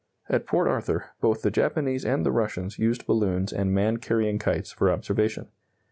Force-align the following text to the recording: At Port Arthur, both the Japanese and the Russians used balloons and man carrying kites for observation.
At 0.29 0.47
Port 0.47 0.67
Arthur, 0.67 1.11
both 1.19 1.43
the 1.43 1.51
Japanese 1.51 2.03
and 2.05 2.25
the 2.25 2.31
Russians 2.31 2.79
used 2.79 3.05
balloons 3.05 3.53
and 3.53 3.71
man 3.71 3.97
carrying 3.97 4.39
kites 4.39 4.71
for 4.71 4.89
observation. 4.89 5.47